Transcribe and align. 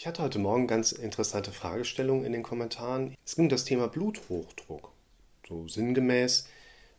Ich 0.00 0.06
hatte 0.06 0.22
heute 0.22 0.38
Morgen 0.38 0.66
ganz 0.66 0.92
interessante 0.92 1.52
Fragestellungen 1.52 2.24
in 2.24 2.32
den 2.32 2.42
Kommentaren. 2.42 3.14
Es 3.26 3.36
ging 3.36 3.44
um 3.44 3.48
das 3.50 3.66
Thema 3.66 3.86
Bluthochdruck. 3.86 4.92
So 5.46 5.68
sinngemäß, 5.68 6.48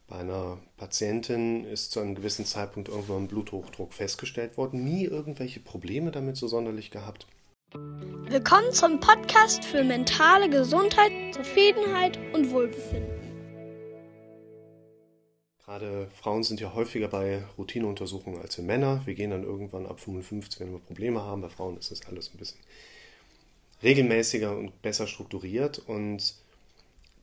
bei 0.08 0.17
einer 0.17 0.59
Patientin 0.78 1.66
ist 1.66 1.94
zu 1.94 2.00
einem 2.00 2.14
gewissen 2.14 2.46
Zeitpunkt 2.46 2.90
irgendwann 2.90 3.24
ein 3.24 3.28
Bluthochdruck 3.28 3.92
festgestellt 3.96 4.56
worden, 4.56 4.84
nie 4.84 5.06
irgendwelche 5.06 5.62
Probleme 5.62 6.12
damit 6.12 6.38
so 6.38 6.48
sonderlich 6.48 6.92
gehabt. 6.92 7.26
Willkommen 7.74 8.72
zum 8.72 8.99
Podcast 8.99 9.65
für 9.65 9.83
mentale 9.83 10.47
Gesundheit, 10.47 11.12
Zufriedenheit 11.33 12.20
und 12.36 12.52
Wohlbefinden. 12.52 13.22
Gerade 15.72 16.09
Frauen 16.13 16.44
sind 16.44 16.59
ja 16.59 16.73
häufiger 16.73 17.08
bei 17.08 17.44
Routineuntersuchungen 17.58 18.41
als 18.41 18.58
wir 18.58 18.66
Männer. 18.66 19.02
Wir 19.05 19.16
gehen 19.16 19.31
dann 19.31 19.45
irgendwann 19.45 19.86
ab 19.86 20.02
55, 20.02 20.59
wenn 20.59 20.73
wir 20.73 20.80
Probleme 20.80 21.22
haben. 21.22 21.41
Bei 21.41 21.48
Frauen 21.48 21.77
ist 21.77 21.91
das 21.91 22.05
alles 22.08 22.30
ein 22.34 22.38
bisschen 22.38 22.59
regelmäßiger 23.84 24.55
und 24.55 24.81
besser 24.81 25.08
strukturiert. 25.08 25.80
Und 25.80 26.35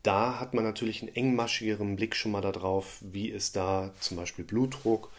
da 0.02 0.40
hat 0.40 0.54
man 0.54 0.64
natürlich 0.64 1.02
einen 1.02 1.14
engmaschigeren 1.14 1.96
Blick 1.96 2.16
schon 2.16 2.32
mal 2.32 2.40
darauf, 2.40 2.98
wie 3.00 3.28
ist 3.28 3.56
da 3.56 3.92
zum 4.00 4.16
Beispiel 4.16 4.44
Blutdruck 4.44 5.10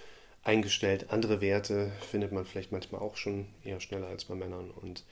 eingestellt. 0.44 1.08
Andere 1.10 1.42
Werte 1.42 1.92
findet 2.10 2.32
man 2.32 2.46
vielleicht 2.46 2.72
manchmal 2.72 3.02
auch 3.02 3.18
schon 3.18 3.48
eher 3.64 3.82
schneller 3.82 4.08
als 4.08 4.26
bei 4.26 4.36
Männern. 4.36 4.72
Und 4.72 5.04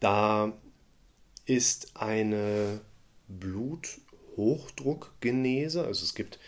da 0.00 0.52
ist 1.46 1.96
eine 1.96 2.80
Bluthochdruckgenese, 3.28 5.84
also 5.84 6.04
es 6.04 6.14
gibt 6.14 6.38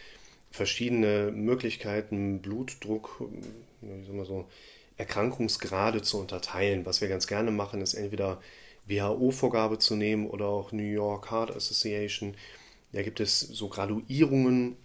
verschiedene 0.50 1.32
Möglichkeiten, 1.32 2.42
Blutdruck, 2.42 3.22
wie 3.80 4.04
soll 4.04 4.14
man 4.14 4.26
so, 4.26 4.46
Erkrankungsgrade 5.00 6.02
zu 6.02 6.18
unterteilen. 6.18 6.84
Was 6.84 7.00
wir 7.00 7.08
ganz 7.08 7.26
gerne 7.26 7.50
machen, 7.50 7.80
ist 7.80 7.94
entweder 7.94 8.40
WHO-Vorgabe 8.86 9.78
zu 9.78 9.96
nehmen 9.96 10.28
oder 10.28 10.46
auch 10.46 10.72
New 10.72 10.82
York 10.82 11.30
Heart 11.30 11.56
Association. 11.56 12.36
Da 12.92 13.02
gibt 13.02 13.18
es 13.18 13.40
so 13.40 13.68
Graduierungen. 13.68 14.76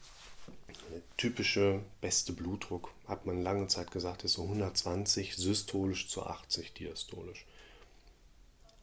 Der 0.91 1.01
typische 1.17 1.81
beste 1.99 2.31
Blutdruck, 2.31 2.91
hat 3.07 3.25
man 3.25 3.41
lange 3.41 3.67
Zeit 3.67 3.91
gesagt, 3.91 4.23
ist 4.23 4.33
so 4.33 4.43
120 4.43 5.35
systolisch 5.35 6.07
zu 6.07 6.25
80 6.25 6.73
diastolisch. 6.73 7.45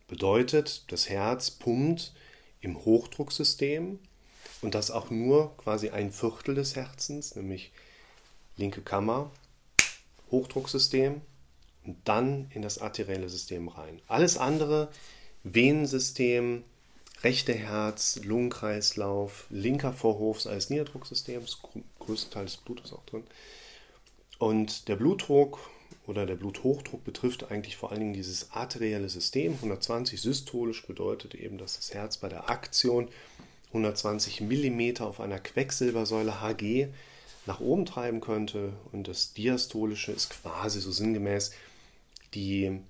Bedeutet, 0.08 0.84
das 0.92 1.08
Herz 1.08 1.50
pumpt 1.50 2.12
im 2.60 2.84
Hochdrucksystem 2.84 3.98
und 4.60 4.74
das 4.74 4.90
auch 4.90 5.08
nur 5.08 5.56
quasi 5.56 5.88
ein 5.88 6.12
Viertel 6.12 6.54
des 6.54 6.76
Herzens, 6.76 7.36
nämlich 7.36 7.72
linke 8.58 8.82
Kammer, 8.82 9.30
Hochdrucksystem 10.32 11.20
und 11.84 11.96
dann 12.04 12.48
in 12.50 12.62
das 12.62 12.78
arterielle 12.78 13.28
System 13.28 13.68
rein. 13.68 14.02
Alles 14.08 14.36
andere, 14.36 14.88
Venensystem, 15.44 16.64
rechte 17.22 17.54
Herz, 17.54 18.20
Lungenkreislauf, 18.24 19.46
linker 19.50 19.92
Vorhof 19.92 20.44
alles 20.46 20.70
Niederdrucksystem, 20.70 21.40
das 21.40 21.58
größte 22.00 22.30
Teil 22.30 22.46
des 22.46 22.56
Blutes 22.56 22.92
auch 22.92 23.04
drin. 23.04 23.22
Und 24.38 24.88
der 24.88 24.96
Blutdruck 24.96 25.60
oder 26.06 26.26
der 26.26 26.34
Bluthochdruck 26.34 27.04
betrifft 27.04 27.50
eigentlich 27.50 27.76
vor 27.76 27.90
allen 27.90 28.00
Dingen 28.00 28.12
dieses 28.12 28.50
arterielle 28.50 29.08
System. 29.08 29.54
120 29.54 30.20
systolisch 30.20 30.84
bedeutet 30.86 31.34
eben, 31.34 31.58
dass 31.58 31.76
das 31.76 31.94
Herz 31.94 32.16
bei 32.16 32.28
der 32.28 32.50
Aktion 32.50 33.08
120 33.68 34.40
mm 34.40 35.02
auf 35.02 35.20
einer 35.20 35.38
Quecksilbersäule 35.38 36.42
Hg 36.42 36.88
nach 37.46 37.60
oben 37.60 37.86
treiben 37.86 38.20
könnte. 38.20 38.74
Und 38.92 39.08
das 39.08 39.32
Diastolische 39.34 40.12
ist 40.12 40.30
quasi 40.30 40.80
so 40.80 40.92
sinngemäß 40.92 41.52
die 42.34 42.80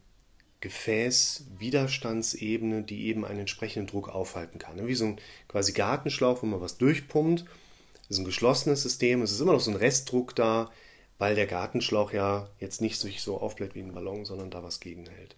Gefäßwiderstandsebene, 0.60 2.82
die 2.82 3.06
eben 3.06 3.24
einen 3.24 3.40
entsprechenden 3.40 3.88
Druck 3.88 4.08
aufhalten 4.08 4.58
kann. 4.58 4.86
Wie 4.86 4.94
so 4.94 5.06
ein 5.06 5.18
quasi 5.48 5.72
Gartenschlauch, 5.72 6.42
wo 6.42 6.46
man 6.46 6.60
was 6.60 6.78
durchpumpt. 6.78 7.42
Das 7.42 8.10
ist 8.10 8.18
ein 8.18 8.24
geschlossenes 8.24 8.82
System. 8.82 9.22
Es 9.22 9.32
ist 9.32 9.40
immer 9.40 9.52
noch 9.52 9.60
so 9.60 9.70
ein 9.70 9.76
Restdruck 9.76 10.36
da, 10.36 10.70
weil 11.18 11.34
der 11.34 11.46
Gartenschlauch 11.46 12.12
ja 12.12 12.48
jetzt 12.60 12.80
nicht 12.80 13.00
sich 13.00 13.22
so 13.22 13.40
aufbläht 13.40 13.74
wie 13.74 13.80
ein 13.80 13.94
Ballon, 13.94 14.24
sondern 14.24 14.50
da 14.50 14.62
was 14.62 14.80
gegenhält. 14.80 15.34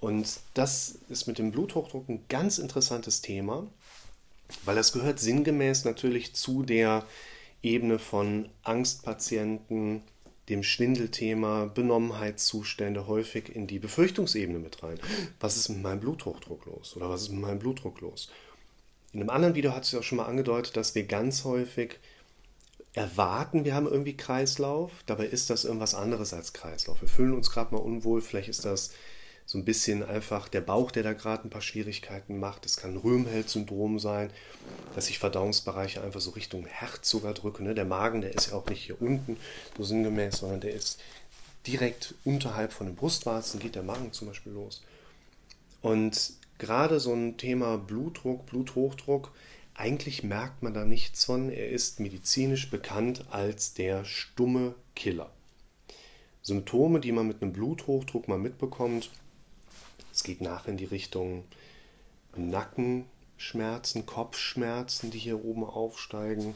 Und 0.00 0.40
das 0.54 0.98
ist 1.08 1.26
mit 1.26 1.38
dem 1.38 1.52
Bluthochdruck 1.52 2.08
ein 2.08 2.24
ganz 2.28 2.58
interessantes 2.58 3.20
Thema 3.20 3.66
weil 4.64 4.76
das 4.76 4.92
gehört 4.92 5.18
sinngemäß 5.18 5.84
natürlich 5.84 6.34
zu 6.34 6.62
der 6.62 7.04
Ebene 7.62 7.98
von 7.98 8.48
Angstpatienten, 8.62 10.02
dem 10.48 10.62
Schwindelthema, 10.62 11.66
Benommenheitszustände 11.66 13.06
häufig 13.06 13.54
in 13.54 13.66
die 13.66 13.78
Befürchtungsebene 13.78 14.58
mit 14.58 14.82
rein. 14.82 14.98
Was 15.38 15.56
ist 15.56 15.68
mit 15.68 15.82
meinem 15.82 16.00
Bluthochdruck 16.00 16.66
los? 16.66 16.96
Oder 16.96 17.08
was 17.08 17.22
ist 17.22 17.30
mit 17.30 17.40
meinem 17.40 17.58
Blutdruck 17.58 18.00
los? 18.00 18.30
In 19.12 19.20
einem 19.20 19.30
anderen 19.30 19.54
Video 19.54 19.74
hat 19.74 19.84
es 19.84 19.92
ja 19.92 20.00
auch 20.00 20.04
schon 20.04 20.16
mal 20.16 20.26
angedeutet, 20.26 20.76
dass 20.76 20.94
wir 20.94 21.04
ganz 21.04 21.44
häufig 21.44 21.98
erwarten, 22.92 23.64
wir 23.64 23.74
haben 23.74 23.86
irgendwie 23.86 24.16
Kreislauf. 24.16 24.90
Dabei 25.06 25.26
ist 25.26 25.50
das 25.50 25.64
irgendwas 25.64 25.94
anderes 25.94 26.32
als 26.32 26.52
Kreislauf. 26.52 27.00
Wir 27.00 27.08
fühlen 27.08 27.34
uns 27.34 27.50
gerade 27.50 27.74
mal 27.74 27.80
unwohl. 27.80 28.20
Vielleicht 28.20 28.48
ist 28.48 28.64
das 28.64 28.92
so 29.50 29.58
ein 29.58 29.64
bisschen 29.64 30.04
einfach 30.04 30.48
der 30.48 30.60
Bauch, 30.60 30.92
der 30.92 31.02
da 31.02 31.12
gerade 31.12 31.42
ein 31.42 31.50
paar 31.50 31.60
Schwierigkeiten 31.60 32.38
macht. 32.38 32.66
Es 32.66 32.76
kann 32.76 32.96
Röhmheld-Syndrom 32.96 33.98
sein, 33.98 34.30
dass 34.94 35.06
sich 35.06 35.18
Verdauungsbereiche 35.18 36.00
einfach 36.04 36.20
so 36.20 36.30
Richtung 36.30 36.66
Herz 36.66 37.10
sogar 37.10 37.34
drücken. 37.34 37.64
Ne? 37.64 37.74
Der 37.74 37.84
Magen, 37.84 38.20
der 38.20 38.32
ist 38.32 38.52
ja 38.52 38.56
auch 38.56 38.66
nicht 38.66 38.84
hier 38.84 39.02
unten 39.02 39.36
so 39.76 39.82
sinngemäß, 39.82 40.36
sondern 40.36 40.60
der 40.60 40.72
ist 40.72 41.00
direkt 41.66 42.14
unterhalb 42.24 42.72
von 42.72 42.86
den 42.86 42.94
Brustwarzen, 42.94 43.58
geht 43.58 43.74
der 43.74 43.82
Magen 43.82 44.12
zum 44.12 44.28
Beispiel 44.28 44.52
los. 44.52 44.84
Und 45.82 46.34
gerade 46.58 47.00
so 47.00 47.12
ein 47.12 47.36
Thema 47.36 47.76
Blutdruck, 47.76 48.46
Bluthochdruck, 48.46 49.32
eigentlich 49.74 50.22
merkt 50.22 50.62
man 50.62 50.74
da 50.74 50.84
nichts 50.84 51.24
von. 51.24 51.50
Er 51.50 51.70
ist 51.70 51.98
medizinisch 51.98 52.70
bekannt 52.70 53.24
als 53.32 53.74
der 53.74 54.04
stumme 54.04 54.76
Killer. 54.94 55.32
Symptome, 56.40 57.00
die 57.00 57.10
man 57.10 57.26
mit 57.26 57.42
einem 57.42 57.52
Bluthochdruck 57.52 58.28
mal 58.28 58.38
mitbekommt, 58.38 59.10
es 60.20 60.24
geht 60.24 60.42
nach 60.42 60.68
in 60.68 60.76
die 60.76 60.84
Richtung 60.84 61.44
Nackenschmerzen, 62.36 64.04
Kopfschmerzen, 64.04 65.10
die 65.10 65.18
hier 65.18 65.42
oben 65.42 65.64
aufsteigen. 65.64 66.52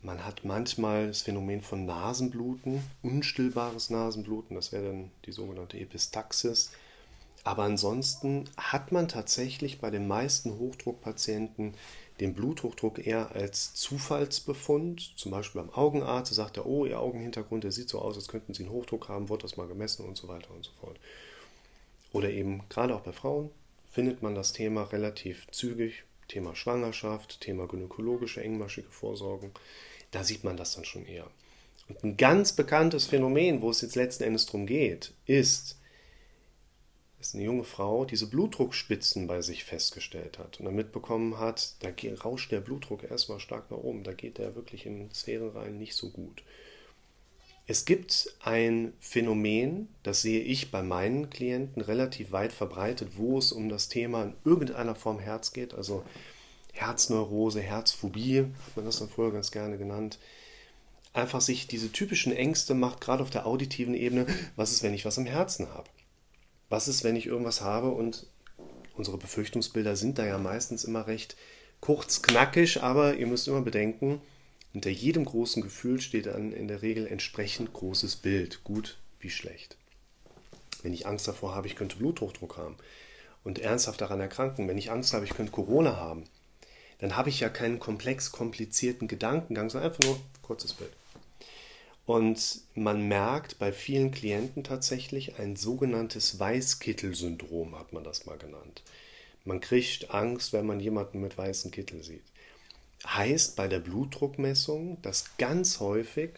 Man 0.00 0.24
hat 0.24 0.46
manchmal 0.46 1.08
das 1.08 1.20
Phänomen 1.20 1.60
von 1.60 1.84
Nasenbluten, 1.84 2.82
unstillbares 3.02 3.90
Nasenbluten, 3.90 4.56
das 4.56 4.72
wäre 4.72 4.84
dann 4.84 5.10
die 5.26 5.32
sogenannte 5.32 5.78
Epistaxis. 5.78 6.70
Aber 7.44 7.64
ansonsten 7.64 8.48
hat 8.56 8.90
man 8.90 9.06
tatsächlich 9.06 9.78
bei 9.78 9.90
den 9.90 10.08
meisten 10.08 10.58
Hochdruckpatienten 10.58 11.74
den 12.20 12.32
Bluthochdruck 12.32 13.06
eher 13.06 13.32
als 13.32 13.74
Zufallsbefund. 13.74 15.12
Zum 15.18 15.30
Beispiel 15.30 15.60
beim 15.60 15.74
Augenarzt 15.74 16.32
sagt 16.32 16.56
er, 16.56 16.64
oh, 16.64 16.86
Ihr 16.86 17.00
Augenhintergrund, 17.00 17.64
der 17.64 17.72
sieht 17.72 17.90
so 17.90 17.98
aus, 17.98 18.16
als 18.16 18.28
könnten 18.28 18.54
Sie 18.54 18.62
einen 18.62 18.72
Hochdruck 18.72 19.10
haben, 19.10 19.28
wird 19.28 19.44
das 19.44 19.58
mal 19.58 19.68
gemessen 19.68 20.06
und 20.06 20.16
so 20.16 20.26
weiter 20.26 20.54
und 20.54 20.64
so 20.64 20.72
fort 20.80 20.98
oder 22.12 22.30
eben 22.30 22.62
gerade 22.68 22.94
auch 22.94 23.00
bei 23.00 23.12
Frauen 23.12 23.50
findet 23.90 24.22
man 24.22 24.34
das 24.34 24.52
Thema 24.52 24.84
relativ 24.84 25.46
zügig. 25.50 26.04
Thema 26.28 26.54
Schwangerschaft, 26.54 27.40
Thema 27.40 27.66
gynäkologische 27.66 28.42
engmaschige 28.42 28.90
Vorsorgung. 28.90 29.50
Da 30.12 30.22
sieht 30.22 30.44
man 30.44 30.56
das 30.56 30.74
dann 30.74 30.84
schon 30.84 31.04
eher. 31.04 31.28
Und 31.88 32.04
ein 32.04 32.16
ganz 32.16 32.52
bekanntes 32.52 33.06
Phänomen, 33.06 33.62
wo 33.62 33.70
es 33.70 33.80
jetzt 33.80 33.96
letzten 33.96 34.22
Endes 34.22 34.46
darum 34.46 34.66
geht, 34.66 35.12
ist, 35.26 35.80
dass 37.18 37.34
eine 37.34 37.44
junge 37.44 37.64
Frau 37.64 38.04
diese 38.04 38.28
Blutdruckspitzen 38.28 39.26
bei 39.26 39.42
sich 39.42 39.64
festgestellt 39.64 40.38
hat 40.38 40.58
und 40.58 40.66
dann 40.66 40.74
mitbekommen 40.74 41.38
hat, 41.38 41.74
da 41.80 41.90
rauscht 42.24 42.52
der 42.52 42.60
Blutdruck 42.60 43.02
erstmal 43.02 43.40
stark 43.40 43.70
nach 43.70 43.78
oben, 43.78 44.04
da 44.04 44.14
geht 44.14 44.38
der 44.38 44.54
wirklich 44.54 44.86
in 44.86 45.12
Sphäre 45.12 45.54
rein 45.54 45.78
nicht 45.78 45.94
so 45.94 46.10
gut. 46.10 46.42
Es 47.70 47.84
gibt 47.84 48.34
ein 48.40 48.94
Phänomen, 48.98 49.86
das 50.02 50.22
sehe 50.22 50.40
ich 50.40 50.72
bei 50.72 50.82
meinen 50.82 51.30
Klienten 51.30 51.80
relativ 51.80 52.32
weit 52.32 52.52
verbreitet, 52.52 53.10
wo 53.14 53.38
es 53.38 53.52
um 53.52 53.68
das 53.68 53.88
Thema 53.88 54.24
in 54.24 54.34
irgendeiner 54.44 54.96
Form 54.96 55.20
Herz 55.20 55.52
geht, 55.52 55.72
also 55.72 56.02
Herzneurose, 56.72 57.60
Herzphobie, 57.60 58.40
hat 58.40 58.74
man 58.74 58.86
das 58.86 58.98
dann 58.98 59.08
früher 59.08 59.30
ganz 59.30 59.52
gerne 59.52 59.78
genannt. 59.78 60.18
Einfach 61.12 61.40
sich 61.40 61.68
diese 61.68 61.92
typischen 61.92 62.34
Ängste 62.34 62.74
macht, 62.74 63.00
gerade 63.00 63.22
auf 63.22 63.30
der 63.30 63.46
auditiven 63.46 63.94
Ebene, 63.94 64.26
was 64.56 64.72
ist, 64.72 64.82
wenn 64.82 64.92
ich 64.92 65.04
was 65.04 65.18
im 65.18 65.26
Herzen 65.26 65.72
habe? 65.72 65.88
Was 66.70 66.88
ist, 66.88 67.04
wenn 67.04 67.14
ich 67.14 67.26
irgendwas 67.26 67.60
habe 67.60 67.92
und 67.92 68.26
unsere 68.96 69.16
Befürchtungsbilder 69.16 69.94
sind 69.94 70.18
da 70.18 70.26
ja 70.26 70.38
meistens 70.38 70.82
immer 70.82 71.06
recht 71.06 71.36
kurz, 71.78 72.20
knackig, 72.20 72.82
aber 72.82 73.14
ihr 73.14 73.28
müsst 73.28 73.46
immer 73.46 73.62
bedenken, 73.62 74.20
hinter 74.72 74.90
jedem 74.90 75.24
großen 75.24 75.62
Gefühl 75.62 76.00
steht 76.00 76.26
dann 76.26 76.52
in 76.52 76.68
der 76.68 76.82
Regel 76.82 77.06
entsprechend 77.06 77.72
großes 77.72 78.16
Bild, 78.16 78.62
gut 78.64 78.98
wie 79.18 79.30
schlecht. 79.30 79.76
Wenn 80.82 80.92
ich 80.92 81.06
Angst 81.06 81.26
davor 81.28 81.54
habe, 81.54 81.66
ich 81.66 81.76
könnte 81.76 81.96
Bluthochdruck 81.96 82.56
haben 82.56 82.76
und 83.44 83.58
ernsthaft 83.58 84.00
daran 84.00 84.20
erkranken, 84.20 84.68
wenn 84.68 84.78
ich 84.78 84.90
Angst 84.90 85.12
habe, 85.12 85.24
ich 85.24 85.34
könnte 85.34 85.52
Corona 85.52 85.96
haben, 85.96 86.24
dann 86.98 87.16
habe 87.16 87.30
ich 87.30 87.40
ja 87.40 87.48
keinen 87.48 87.78
komplex 87.78 88.30
komplizierten 88.30 89.08
Gedankengang, 89.08 89.70
sondern 89.70 89.90
einfach 89.90 90.04
nur 90.04 90.20
kurzes 90.42 90.74
Bild. 90.74 90.92
Und 92.06 92.62
man 92.74 93.06
merkt 93.06 93.58
bei 93.58 93.72
vielen 93.72 94.10
Klienten 94.10 94.64
tatsächlich 94.64 95.38
ein 95.38 95.56
sogenanntes 95.56 96.38
Weißkittel-Syndrom, 96.38 97.78
hat 97.78 97.92
man 97.92 98.04
das 98.04 98.26
mal 98.26 98.36
genannt. 98.36 98.82
Man 99.44 99.60
kriegt 99.60 100.10
Angst, 100.10 100.52
wenn 100.52 100.66
man 100.66 100.80
jemanden 100.80 101.20
mit 101.20 101.38
weißen 101.38 101.70
Kittel 101.70 102.02
sieht. 102.02 102.24
Heißt 103.06 103.56
bei 103.56 103.66
der 103.66 103.80
Blutdruckmessung, 103.80 105.00
dass 105.02 105.36
ganz 105.38 105.80
häufig 105.80 106.30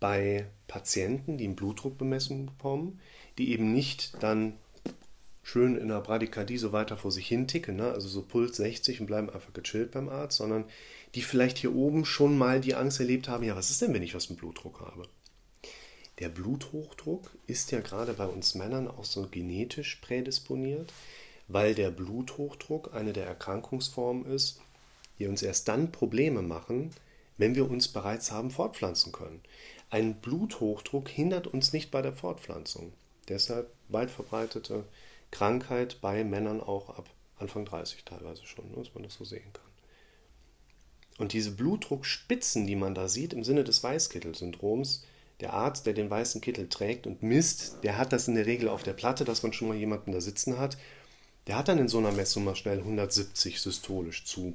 bei 0.00 0.46
Patienten, 0.66 1.38
die 1.38 1.46
eine 1.46 1.54
Blutdruckbemessung 1.54 2.46
bekommen, 2.46 3.00
die 3.38 3.50
eben 3.52 3.72
nicht 3.72 4.12
dann 4.22 4.54
schön 5.42 5.76
in 5.76 5.88
der 5.88 6.00
Bradykardie 6.00 6.58
so 6.58 6.72
weiter 6.72 6.98
vor 6.98 7.10
sich 7.10 7.26
hin 7.26 7.48
ticken, 7.48 7.76
ne? 7.76 7.90
also 7.90 8.06
so 8.06 8.22
Puls 8.22 8.58
60 8.58 9.00
und 9.00 9.06
bleiben 9.06 9.30
einfach 9.30 9.52
gechillt 9.54 9.92
beim 9.92 10.10
Arzt, 10.10 10.36
sondern 10.36 10.66
die 11.14 11.22
vielleicht 11.22 11.56
hier 11.56 11.74
oben 11.74 12.04
schon 12.04 12.36
mal 12.36 12.60
die 12.60 12.74
Angst 12.74 13.00
erlebt 13.00 13.28
haben, 13.28 13.44
ja, 13.44 13.56
was 13.56 13.70
ist 13.70 13.80
denn, 13.80 13.94
wenn 13.94 14.02
ich 14.02 14.14
was 14.14 14.28
mit 14.28 14.40
Blutdruck 14.40 14.80
habe? 14.80 15.08
Der 16.18 16.28
Bluthochdruck 16.28 17.30
ist 17.46 17.70
ja 17.70 17.80
gerade 17.80 18.12
bei 18.12 18.26
uns 18.26 18.54
Männern 18.54 18.88
auch 18.88 19.04
so 19.04 19.26
genetisch 19.30 19.96
prädisponiert, 19.96 20.92
weil 21.46 21.74
der 21.74 21.90
Bluthochdruck 21.90 22.92
eine 22.92 23.14
der 23.14 23.26
Erkrankungsformen 23.26 24.26
ist, 24.26 24.60
die 25.18 25.26
uns 25.26 25.42
erst 25.42 25.68
dann 25.68 25.92
Probleme 25.92 26.42
machen, 26.42 26.90
wenn 27.36 27.54
wir 27.54 27.70
uns 27.70 27.88
bereits 27.88 28.30
haben 28.30 28.50
fortpflanzen 28.50 29.12
können. 29.12 29.40
Ein 29.90 30.20
Bluthochdruck 30.20 31.08
hindert 31.08 31.46
uns 31.46 31.72
nicht 31.72 31.90
bei 31.90 32.02
der 32.02 32.12
Fortpflanzung. 32.12 32.92
Deshalb 33.28 33.70
weit 33.88 34.10
verbreitete 34.10 34.84
Krankheit 35.30 36.00
bei 36.00 36.24
Männern 36.24 36.60
auch 36.60 36.90
ab 36.90 37.08
Anfang 37.38 37.64
30 37.64 38.04
teilweise 38.04 38.44
schon, 38.44 38.74
dass 38.74 38.94
man 38.94 39.04
das 39.04 39.14
so 39.14 39.24
sehen 39.24 39.52
kann. 39.52 39.64
Und 41.18 41.32
diese 41.32 41.52
Blutdruckspitzen, 41.52 42.66
die 42.66 42.76
man 42.76 42.94
da 42.94 43.08
sieht 43.08 43.32
im 43.32 43.44
Sinne 43.44 43.64
des 43.64 43.82
Weißkittel-Syndroms, 43.82 45.04
der 45.40 45.52
Arzt, 45.52 45.86
der 45.86 45.94
den 45.94 46.10
weißen 46.10 46.40
Kittel 46.40 46.68
trägt 46.68 47.06
und 47.06 47.22
misst, 47.22 47.78
der 47.82 47.96
hat 47.96 48.12
das 48.12 48.28
in 48.28 48.34
der 48.34 48.46
Regel 48.46 48.68
auf 48.68 48.82
der 48.82 48.92
Platte, 48.92 49.24
dass 49.24 49.42
man 49.42 49.52
schon 49.52 49.68
mal 49.68 49.76
jemanden 49.76 50.12
da 50.12 50.20
sitzen 50.20 50.58
hat. 50.58 50.78
Der 51.46 51.56
hat 51.56 51.68
dann 51.68 51.78
in 51.78 51.88
so 51.88 51.98
einer 51.98 52.12
Messung 52.12 52.44
mal 52.44 52.56
schnell 52.56 52.78
170 52.78 53.60
systolisch 53.60 54.24
zu. 54.24 54.54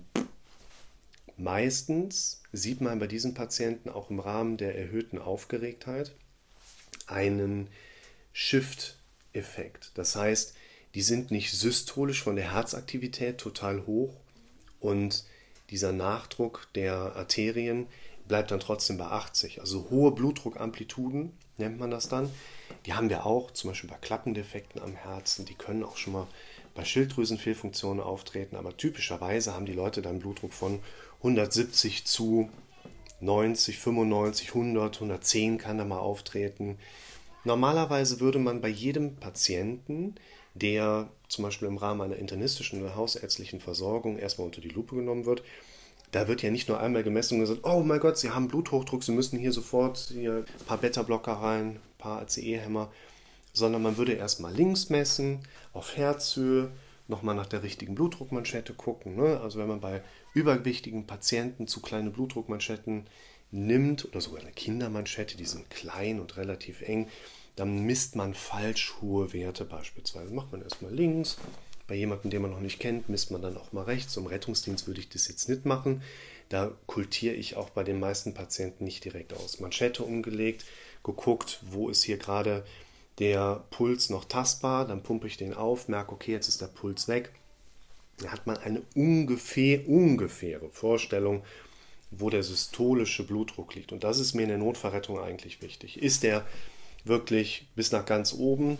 Meistens 1.44 2.42
sieht 2.54 2.80
man 2.80 3.00
bei 3.00 3.08
diesen 3.08 3.34
Patienten 3.34 3.90
auch 3.90 4.10
im 4.10 4.22
Rahmen 4.22 4.56
der 4.56 4.78
erhöhten 4.78 5.20
Aufgeregtheit 5.20 6.16
einen 7.06 7.68
Shift-Effekt. 8.32 9.92
Das 9.96 10.16
heißt, 10.16 10.54
die 10.96 11.02
sind 11.02 11.32
nicht 11.32 11.52
systolisch 11.52 12.24
von 12.24 12.38
der 12.38 12.54
Herzaktivität 12.54 13.40
total 13.40 13.86
hoch 13.86 14.16
und 14.80 15.26
dieser 15.70 15.92
Nachdruck 15.92 16.70
der 16.76 16.96
Arterien 17.18 17.88
bleibt 18.26 18.52
dann 18.52 18.62
trotzdem 18.62 18.98
bei 18.98 19.08
80. 19.08 19.60
Also 19.60 19.90
hohe 19.90 20.12
Blutdruckamplituden 20.12 21.34
nennt 21.58 21.78
man 21.78 21.92
das 21.92 22.08
dann. 22.08 22.30
Die 22.86 22.94
haben 22.94 23.10
wir 23.10 23.26
auch, 23.26 23.52
zum 23.52 23.72
Beispiel 23.72 23.90
bei 23.90 23.98
Klappendefekten 23.98 24.82
am 24.82 24.96
Herzen. 24.96 25.44
Die 25.44 25.56
können 25.56 25.84
auch 25.84 25.98
schon 25.98 26.14
mal 26.14 26.28
bei 26.74 26.86
Schilddrüsenfehlfunktionen 26.86 28.02
auftreten, 28.02 28.56
aber 28.56 28.78
typischerweise 28.78 29.54
haben 29.54 29.66
die 29.66 29.74
Leute 29.74 30.02
dann 30.02 30.20
Blutdruck 30.20 30.54
von 30.54 30.80
170 31.24 32.06
zu 32.06 32.50
90, 33.22 33.80
95, 33.80 34.50
100, 34.50 34.96
110 34.96 35.58
kann 35.58 35.78
da 35.78 35.86
mal 35.86 36.00
auftreten. 36.00 36.78
Normalerweise 37.46 38.20
würde 38.20 38.40
man 38.40 38.60
bei 38.60 38.68
jedem 38.68 39.16
Patienten, 39.16 40.16
der 40.54 41.10
zum 41.30 41.46
Beispiel 41.46 41.70
im 41.70 41.78
Rahmen 41.78 42.02
einer 42.02 42.18
internistischen 42.18 42.82
oder 42.82 42.96
hausärztlichen 42.96 43.62
Versorgung 43.62 44.18
erstmal 44.18 44.48
unter 44.48 44.62
die 44.62 44.70
Lupe 44.70 44.96
genommen 44.96 45.26
wird, 45.26 45.44
da 46.12 46.28
wird 46.28 46.44
ja 46.44 46.52
nicht 46.52 46.68
nur 46.68 46.80
einmal 46.80 47.04
gemessen 47.04 47.36
und 47.36 47.40
gesagt, 47.40 47.62
oh 47.64 47.82
mein 47.82 48.00
Gott, 48.00 48.18
Sie 48.18 48.30
haben 48.30 48.50
Bluthochdruck, 48.50 49.04
Sie 49.04 49.14
müssen 49.14 49.40
hier 49.40 49.52
sofort 49.52 49.98
hier 50.12 50.46
ein 50.60 50.66
paar 50.68 50.78
Beta-Blocker 50.78 51.34
rein, 51.34 51.68
ein 51.70 51.80
paar 51.98 52.22
ACE-Hämmer, 52.22 52.92
sondern 53.54 53.82
man 53.82 53.98
würde 53.98 54.14
erstmal 54.14 54.54
links 54.54 54.90
messen, 54.90 55.40
auf 55.72 55.96
Herzhöhe, 55.96 56.70
nochmal 57.08 57.36
nach 57.36 57.46
der 57.46 57.64
richtigen 57.64 57.96
Blutdruckmanschette 57.96 58.74
gucken. 58.74 59.16
Ne? 59.16 59.40
Also 59.42 59.60
wenn 59.60 59.68
man 59.68 59.82
bei 59.82 60.02
übergewichtigen 60.34 61.06
Patienten 61.06 61.68
zu 61.68 61.82
kleine 61.82 62.10
Blutdruckmanschetten 62.10 63.08
nimmt 63.52 64.06
oder 64.06 64.22
sogar 64.22 64.42
eine 64.42 64.52
Kindermanschette, 64.52 65.38
die 65.38 65.46
sind 65.46 65.70
klein 65.70 66.20
und 66.20 66.38
relativ 66.38 66.82
eng, 66.82 67.08
dann 67.56 67.84
misst 67.86 68.16
man 68.16 68.34
falsch 68.34 68.96
hohe 69.02 69.32
Werte 69.34 69.66
beispielsweise. 69.66 70.34
Macht 70.34 70.52
man 70.52 70.62
erstmal 70.62 70.94
links. 70.94 71.38
Bei 71.88 71.96
jemandem, 71.96 72.32
den 72.32 72.42
man 72.42 72.52
noch 72.52 72.62
nicht 72.62 72.80
kennt, 72.80 73.10
misst 73.10 73.30
man 73.30 73.42
dann 73.42 73.58
auch 73.58 73.74
mal 73.74 73.84
rechts. 73.84 74.18
Im 74.18 74.26
Rettungsdienst 74.26 74.88
würde 74.88 75.02
ich 75.02 75.10
das 75.10 75.28
jetzt 75.28 75.50
nicht 75.50 75.66
machen. 75.66 76.02
Da 76.50 76.72
kultiere 76.88 77.36
ich 77.36 77.56
auch 77.56 77.70
bei 77.70 77.84
den 77.84 78.00
meisten 78.00 78.34
Patienten 78.34 78.86
nicht 78.86 79.04
direkt 79.06 79.34
aus. 79.34 79.60
Manschette 79.60 80.04
umgelegt, 80.04 80.66
geguckt, 81.04 81.60
wo 81.64 81.90
ist 81.90 82.04
hier 82.04 82.18
gerade 82.18 82.66
der 83.20 83.64
Puls 83.70 84.10
noch 84.10 84.26
tastbar, 84.26 84.88
dann 84.88 85.04
pumpe 85.04 85.28
ich 85.28 85.38
den 85.38 85.54
auf, 85.54 85.88
merke, 85.88 86.14
okay, 86.14 86.32
jetzt 86.32 86.48
ist 86.48 86.62
der 86.62 86.68
Puls 86.68 87.08
weg. 87.08 87.32
Dann 88.18 88.32
hat 88.32 88.48
man 88.48 88.58
eine 88.58 88.82
ungefähr, 88.96 89.88
ungefähre 89.88 90.70
Vorstellung, 90.70 91.44
wo 92.12 92.30
der 92.30 92.44
systolische 92.44 93.26
Blutdruck 93.26 93.76
liegt. 93.76 93.92
Und 93.92 94.04
das 94.04 94.20
ist 94.20 94.34
mir 94.34 94.44
in 94.44 94.50
der 94.50 94.58
Notverrettung 94.58 95.20
eigentlich 95.20 95.62
wichtig. 95.62 96.02
Ist 96.02 96.24
der 96.24 96.46
wirklich 97.04 97.68
bis 97.76 97.92
nach 97.92 98.06
ganz 98.06 98.34
oben? 98.34 98.78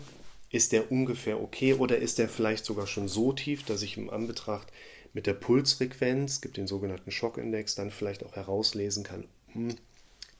Ist 0.50 0.72
der 0.72 0.90
ungefähr 0.92 1.40
okay 1.40 1.74
oder 1.74 1.98
ist 1.98 2.18
der 2.18 2.28
vielleicht 2.28 2.64
sogar 2.64 2.86
schon 2.86 3.08
so 3.08 3.32
tief, 3.32 3.64
dass 3.64 3.82
ich 3.82 3.96
im 3.96 4.10
Anbetracht 4.10 4.68
mit 5.12 5.26
der 5.26 5.34
Pulsfrequenz, 5.34 6.40
gibt 6.40 6.56
den 6.56 6.66
sogenannten 6.66 7.10
Schockindex, 7.10 7.74
dann 7.74 7.90
vielleicht 7.90 8.24
auch 8.24 8.34
herauslesen 8.34 9.04
kann, 9.04 9.24
hm, 9.52 9.76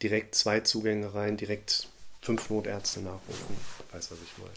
direkt 0.03 0.35
zwei 0.35 0.61
Zugänge 0.61 1.15
rein, 1.15 1.37
direkt 1.37 1.89
fünf 2.21 2.51
Notärzte 2.51 3.01
nachrufen. 3.01 3.57
Weiß, 3.95 4.11
was 4.11 4.19
ich 4.23 4.39
meine. 4.39 4.51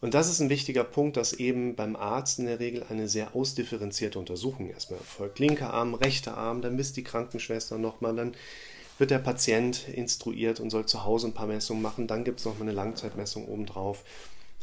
Und 0.00 0.14
das 0.14 0.28
ist 0.28 0.40
ein 0.40 0.48
wichtiger 0.48 0.84
Punkt, 0.84 1.16
dass 1.16 1.32
eben 1.32 1.76
beim 1.76 1.94
Arzt 1.94 2.38
in 2.38 2.46
der 2.46 2.58
Regel 2.58 2.84
eine 2.88 3.08
sehr 3.08 3.36
ausdifferenzierte 3.36 4.18
Untersuchung 4.18 4.70
erstmal 4.70 4.98
erfolgt. 4.98 5.38
Linker 5.38 5.72
Arm, 5.72 5.94
rechter 5.94 6.36
Arm, 6.36 6.62
dann 6.62 6.74
misst 6.74 6.96
die 6.96 7.04
Krankenschwester 7.04 7.78
nochmal, 7.78 8.16
dann 8.16 8.34
wird 8.98 9.10
der 9.10 9.18
Patient 9.18 9.88
instruiert 9.88 10.60
und 10.60 10.70
soll 10.70 10.86
zu 10.86 11.04
Hause 11.04 11.28
ein 11.28 11.34
paar 11.34 11.46
Messungen 11.46 11.82
machen. 11.82 12.06
Dann 12.06 12.24
gibt 12.24 12.40
es 12.40 12.46
noch 12.46 12.58
mal 12.58 12.62
eine 12.62 12.72
Langzeitmessung 12.72 13.46
obendrauf. 13.46 14.02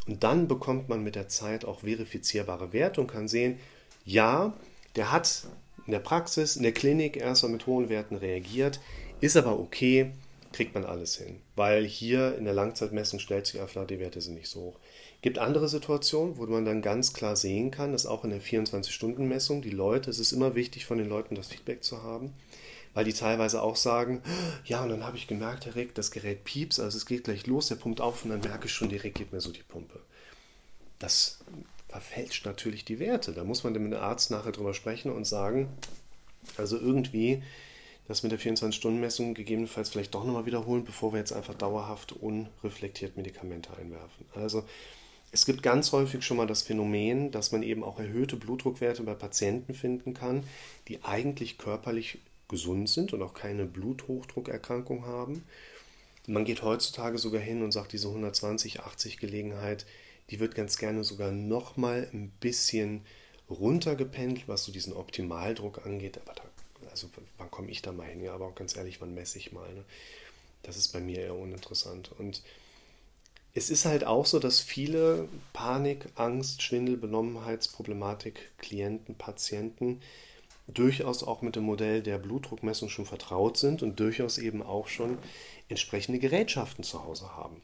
Und 0.08 0.24
dann 0.24 0.48
bekommt 0.48 0.90
man 0.90 1.04
mit 1.04 1.16
der 1.16 1.30
Zeit 1.30 1.66
auch 1.66 1.82
verifizierbare 1.82 2.74
Werte 2.74 3.00
und 3.00 3.08
kann 3.08 3.28
sehen, 3.28 3.60
ja, 4.04 4.54
der 4.96 5.12
hat 5.12 5.46
in 5.86 5.92
der 5.92 6.00
Praxis, 6.00 6.56
in 6.56 6.64
der 6.64 6.74
Klinik 6.74 7.16
erstmal 7.16 7.52
mit 7.52 7.66
hohen 7.68 7.90
Werten 7.90 8.16
reagiert, 8.16 8.80
ist 9.22 9.38
aber 9.38 9.60
okay, 9.60 10.12
kriegt 10.52 10.74
man 10.74 10.86
alles 10.86 11.16
hin. 11.16 11.42
Weil 11.56 11.86
hier 11.86 12.38
in 12.38 12.46
der 12.46 12.54
Langzeitmessung 12.54 13.20
stellt 13.20 13.46
sich 13.46 13.62
einfach, 13.62 13.86
die 13.86 14.00
Werte 14.00 14.22
sind 14.22 14.36
nicht 14.36 14.50
so 14.50 14.62
hoch. 14.62 14.80
Gibt 15.22 15.38
andere 15.38 15.68
Situationen, 15.68 16.38
wo 16.38 16.46
man 16.46 16.66
dann 16.66 16.82
ganz 16.82 17.14
klar 17.14 17.36
sehen 17.36 17.72
kann, 17.72 17.92
dass 17.92 18.06
auch 18.06 18.24
in 18.24 18.30
der 18.30 18.42
24-Stunden-Messung 18.42 19.62
die 19.62 19.70
Leute, 19.70 20.10
es 20.10 20.20
ist 20.20 20.32
immer 20.32 20.56
wichtig 20.56 20.86
von 20.86 20.98
den 20.98 21.10
Leuten 21.10 21.36
das 21.36 21.48
Feedback 21.48 21.84
zu 21.84 22.04
haben, 22.04 22.34
weil 22.94 23.06
die 23.06 23.14
teilweise 23.14 23.62
auch 23.62 23.76
sagen, 23.76 24.22
ja, 24.66 24.82
und 24.82 24.90
dann 24.90 25.04
habe 25.04 25.18
ich 25.18 25.28
gemerkt, 25.28 25.66
Herr 25.66 25.76
Rick, 25.76 25.94
das 25.94 26.12
Gerät 26.12 26.44
pieps, 26.44 26.80
also 26.80 26.98
es 26.98 27.06
geht 27.06 27.26
gleich 27.26 27.46
los, 27.48 27.68
der 27.68 27.76
pumpt 27.76 28.02
auf 28.02 28.24
und 28.24 28.32
dann 28.32 28.40
merke 28.40 28.66
ich 28.66 28.74
schon, 28.74 28.90
direkt 28.90 29.18
geht 29.18 29.32
mir 29.32 29.42
so 29.42 29.52
die 29.52 29.64
Pumpe. 29.64 30.00
Das 30.98 31.40
verfälscht 31.88 32.46
natürlich 32.46 32.86
die 32.86 33.00
Werte. 33.00 33.34
Da 33.34 33.44
muss 33.44 33.64
man 33.64 33.74
mit 33.74 33.82
dem 33.82 33.94
Arzt 33.94 34.32
nachher 34.32 34.52
drüber 34.52 34.74
sprechen 34.74 35.12
und 35.12 35.26
sagen, 35.26 35.70
also 36.58 36.78
irgendwie 36.78 37.44
das 38.10 38.24
mit 38.24 38.32
der 38.32 38.40
24-Stunden-Messung 38.40 39.36
gegebenenfalls 39.36 39.92
vielleicht 39.92 40.16
doch 40.16 40.26
nochmal 40.26 40.48
wiederholen, 40.48 40.84
bevor 40.84 41.14
wir 41.14 41.20
jetzt 41.20 41.32
einfach 41.32 41.54
dauerhaft 41.54 42.12
unreflektiert 42.12 43.16
Medikamente 43.16 43.70
einwerfen. 43.78 44.26
Also 44.34 44.64
es 45.32 45.46
gibt 45.46 45.62
ganz 45.62 45.92
häufig 45.92 46.24
schon 46.24 46.38
mal 46.38 46.48
das 46.48 46.64
Phänomen, 46.64 47.30
dass 47.30 47.52
man 47.52 47.62
eben 47.62 47.84
auch 47.84 48.00
erhöhte 48.00 48.36
Blutdruckwerte 48.36 49.04
bei 49.04 49.14
Patienten 49.14 49.76
finden 49.76 50.16
kann, 50.16 50.44
die 50.88 51.04
eigentlich 51.04 51.60
körperlich 51.60 52.18
gesund 52.48 52.90
sind 52.90 53.14
und 53.14 53.22
auch 53.22 53.36
keine 53.36 53.66
Bluthochdruckerkrankung 53.66 55.06
haben. 55.06 55.44
Man 56.26 56.46
geht 56.46 56.64
heutzutage 56.64 57.20
sogar 57.20 57.42
hin 57.42 57.62
und 57.62 57.72
sagt, 57.72 57.94
diese 57.94 58.08
120-80 58.08 59.20
Gelegenheit, 59.20 59.86
die 60.32 60.40
wird 60.40 60.56
ganz 60.56 60.80
gerne 60.80 61.04
sogar 61.04 61.32
nochmal 61.32 62.10
ein 62.12 62.32
bisschen 62.40 63.06
runtergependelt, 63.52 64.48
was 64.48 64.64
so 64.64 64.72
diesen 64.72 64.94
Optimaldruck 64.94 65.86
angeht. 65.86 66.20
Aber 66.26 66.34
da, 66.34 66.44
also 66.90 67.10
wann 67.38 67.52
komme 67.52 67.70
ich 67.70 67.82
da 67.82 67.92
mal 67.92 68.08
hin? 68.08 68.24
Ja, 68.24 68.34
aber 68.34 68.48
auch 68.48 68.56
ganz 68.56 68.76
ehrlich, 68.76 69.02
wann 69.02 69.14
messe 69.14 69.38
ich 69.38 69.52
mal? 69.52 69.74
Ne? 69.74 69.84
Das 70.64 70.78
ist 70.78 70.90
bei 70.90 71.00
mir 71.00 71.20
eher 71.20 71.36
uninteressant. 71.36 72.12
Und 72.18 72.44
es 73.54 73.70
ist 73.70 73.86
halt 73.86 74.04
auch 74.04 74.26
so, 74.26 74.40
dass 74.40 74.60
viele 74.60 75.28
Panik, 75.54 76.06
Angst, 76.16 76.62
Schwindel, 76.62 76.98
Benommenheitsproblematik, 76.98 78.52
Klienten, 78.58 79.16
Patienten 79.16 80.02
durchaus 80.68 81.24
auch 81.24 81.42
mit 81.42 81.56
dem 81.56 81.64
Modell 81.64 82.04
der 82.04 82.20
Blutdruckmessung 82.20 82.90
schon 82.90 83.06
vertraut 83.06 83.58
sind 83.58 83.82
und 83.82 84.00
durchaus 84.00 84.38
eben 84.38 84.62
auch 84.62 84.88
schon 84.88 85.18
entsprechende 85.68 86.20
Gerätschaften 86.20 86.84
zu 86.84 87.04
Hause 87.04 87.36
haben. 87.36 87.62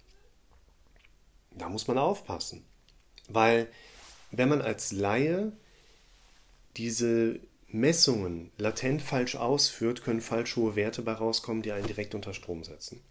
Da 1.51 1.69
muss 1.69 1.87
man 1.87 1.97
aufpassen, 1.97 2.65
weil 3.29 3.67
wenn 4.31 4.49
man 4.49 4.61
als 4.61 4.91
Laie 4.91 5.51
diese 6.77 7.39
Messungen 7.67 8.51
latent 8.57 9.01
falsch 9.01 9.35
ausführt, 9.35 10.03
können 10.03 10.21
falsch 10.21 10.55
hohe 10.55 10.75
Werte 10.75 11.01
bei 11.01 11.13
rauskommen, 11.13 11.61
die 11.61 11.71
einen 11.71 11.87
direkt 11.87 12.15
unter 12.15 12.33
Strom 12.33 12.63
setzen. 12.63 13.01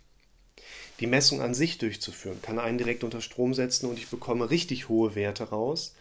Die 1.01 1.07
Messung 1.07 1.41
an 1.43 1.55
sich 1.55 1.79
durchzuführen, 1.79 2.41
kann 2.41 2.59
einen 2.59 2.79
direkt 2.79 3.05
unter 3.05 3.21
Strom 3.21 3.53
setzen 3.53 3.87
und 3.87 3.99
ich 3.99 4.09
bekomme 4.09 4.51
richtig 4.51 4.89
hohe 4.89 5.15
Werte 5.15 5.45
raus, 5.45 5.95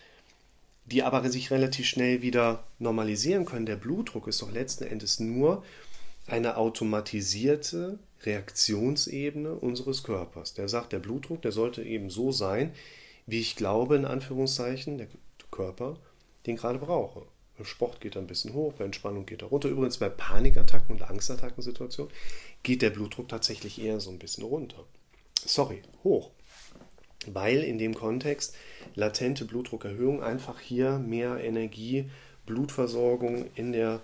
die 0.85 1.03
aber 1.03 1.27
sich 1.29 1.49
relativ 1.51 1.87
schnell 1.87 2.21
wieder 2.21 2.63
normalisieren 2.79 3.45
können. 3.45 3.65
Der 3.65 3.75
Blutdruck 3.75 4.27
ist 4.27 4.41
doch 4.41 4.51
letzten 4.51 4.83
Endes 4.83 5.19
nur 5.19 5.63
eine 6.27 6.57
automatisierte 6.57 7.99
Reaktionsebene 8.21 9.55
unseres 9.55 10.03
Körpers. 10.03 10.53
Der 10.53 10.69
sagt, 10.69 10.93
der 10.93 10.99
Blutdruck, 10.99 11.41
der 11.41 11.51
sollte 11.51 11.83
eben 11.83 12.09
so 12.09 12.31
sein, 12.31 12.73
wie 13.25 13.39
ich 13.39 13.55
glaube, 13.55 13.95
in 13.95 14.05
Anführungszeichen, 14.05 14.97
der 14.97 15.07
Körper 15.51 15.97
den 16.45 16.55
gerade 16.55 16.79
brauche. 16.79 17.25
Sport 17.61 18.01
geht 18.01 18.15
er 18.15 18.21
ein 18.21 18.27
bisschen 18.27 18.53
hoch, 18.53 18.73
bei 18.73 18.85
Entspannung 18.85 19.25
geht 19.25 19.41
er 19.41 19.49
runter. 19.49 19.69
Übrigens 19.69 19.97
bei 19.97 20.09
Panikattacken 20.09 20.95
und 20.95 21.03
Angstattackensituationen 21.03 22.11
geht 22.63 22.81
der 22.81 22.89
Blutdruck 22.89 23.29
tatsächlich 23.29 23.81
eher 23.81 23.99
so 23.99 24.09
ein 24.09 24.19
bisschen 24.19 24.43
runter. 24.43 24.83
Sorry, 25.45 25.81
hoch. 26.03 26.31
Weil 27.27 27.63
in 27.63 27.77
dem 27.77 27.93
Kontext 27.93 28.55
latente 28.95 29.45
Blutdruckerhöhung 29.45 30.23
einfach 30.23 30.59
hier 30.59 30.97
mehr 30.97 31.43
Energie, 31.43 32.09
Blutversorgung 32.45 33.45
in 33.55 33.71
der 33.71 34.01